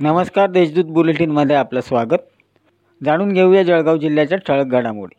[0.00, 2.18] नमस्कार देशदूत बुलेटिनमध्ये आपलं स्वागत.
[3.00, 5.14] जाणून घेऊया जळगाव जिल्ह्याच्या ठळक घडामोडी.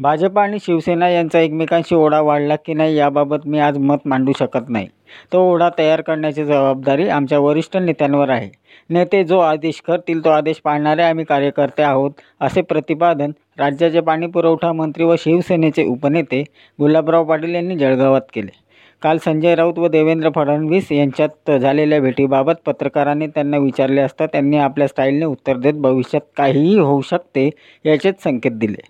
[0.00, 4.68] भाजप आणि शिवसेना यांचा एकमेकांशी ओढा वाढला की नाही याबाबत मी आज मत मांडू शकत
[4.68, 4.86] नाही.
[5.32, 8.50] तो ओढा तयार करण्याची जबाबदारी आमच्या वरिष्ठ नेत्यांवर आहे.
[8.90, 15.04] नेते जो आदेश करतील तो आदेश पाळणारे आम्ही कार्यकर्ते आहोत असे प्रतिपादन राज्याचे पाणीपुरवठा मंत्री
[15.04, 16.42] व शिवसेनेचे उपनेते
[16.80, 18.60] गुलाबराव पाटील यांनी जळगावात केले.
[19.02, 24.88] काल संजय राऊत व देवेंद्र फडणवीस यांच्यात झालेल्या भेटीबाबत पत्रकारांनी त्यांना विचारले असता त्यांनी आपल्या
[24.88, 27.50] स्टाईलने उत्तर देत भविष्यात काहीही होऊ शकते
[27.84, 28.88] याचेच संकेत दिले.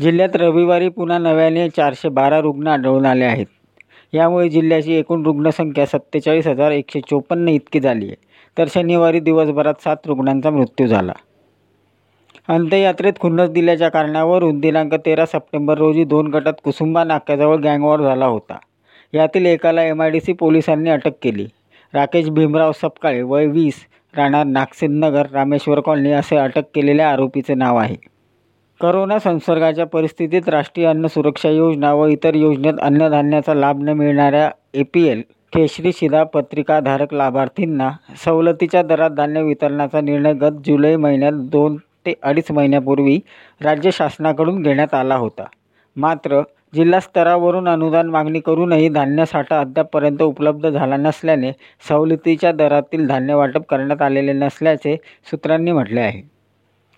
[0.00, 3.46] जिल्ह्यात रविवारी पुन्हा नव्याने चारशे बारा रुग्ण आढळून आले आहेत.
[4.14, 8.16] यामुळे जिल्ह्याची एकूण रुग्णसंख्या सत्तेचाळीस हजार एकशे चोपन्न इतकी झाली आहे.
[8.58, 11.12] तर शनिवारी दिवसभरात सात रुग्णांचा मृत्यू झाला.
[12.48, 18.58] अंत्ययात्रेत खुन्नस दिल्याच्या कारणावरून दिनांक तेरा सप्टेंबर रोजी दोन गटात कुसुंबा नाक्याजवळ गँगवॉर झाला होता.
[19.12, 21.46] यातील एकाला एम आय डी सी पोलिसांनी अटक केली.
[21.94, 23.74] राकेश भीमराव सपकाळे वय वीस
[24.16, 27.96] राहणार नागसिंदनगर रामेश्वर कॉलनी असे अटक केलेल्या आरोपीचे नाव आहे.
[28.80, 34.82] करोना संसर्गाच्या परिस्थितीत राष्ट्रीय अन्न सुरक्षा योजना व इतर योजनेत अन्नधान्याचा लाभ न मिळणाऱ्या ए
[34.82, 37.90] पी एल केशरी शिधा पत्रिकाधारक लाभार्थींना
[38.24, 43.18] सवलतीच्या दरात धान्य वितरणाचा निर्णय गत जुलै महिन्यात दोन ते अडीच महिन्यापूर्वी
[43.60, 45.44] राज्य शासनाकडून घेण्यात आला होता.
[45.96, 46.40] मात्र
[46.72, 51.52] जिल्हा स्तरावरून अनुदान मागणी करूनही धान्य साठा अद्यापपर्यंत उपलब्ध झाला नसल्याने
[51.88, 54.96] सवलतीच्या दरातील धान्य वाटप करण्यात आलेले नसल्याचे
[55.30, 56.22] सूत्रांनी म्हटले आहे.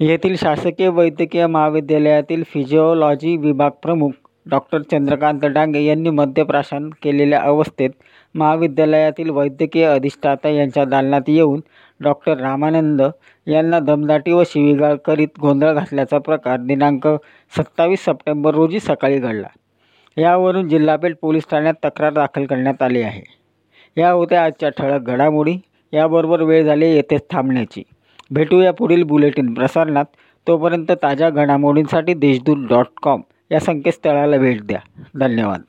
[0.00, 4.10] येथील शासकीय वैद्यकीय महाविद्यालयातील फिजिओलॉजी विभाग प्रमुख
[4.46, 7.90] डॉक्टर चंद्रकांत डांगे यांनी मद्यप्राशन केलेल्या अवस्थेत
[8.34, 11.60] महाविद्यालयातील वैद्यकीय अधिष्ठाता यांच्या दालनात येऊन
[12.02, 13.02] डॉक्टर रामानंद
[13.46, 17.06] यांना दमदाटी व शिवीगाळ करीत गोंधळ घातल्याचा प्रकार दिनांक
[17.58, 19.48] सत्तावीस सप्टेंबर रोजी सकाळी घडला.
[20.16, 23.22] यावरून जिल्हापेठ पोलीस ठाण्यात तक्रार दाखल करण्यात आली आहे.
[24.00, 25.56] या होत्या आजच्या ठळक घडामोडी.
[25.92, 27.82] याबरोबर वेळ झाली येथेच थांबण्याची.
[28.30, 30.04] भेटूया पुढील बुलेटिन प्रसारणात.
[30.46, 33.20] तोपर्यंत ताज्या घडामोडींसाठी देशदूत डॉट कॉम
[33.50, 34.80] या संकेतस्थळाला भेट द्या.
[35.14, 35.60] धन्यवाद.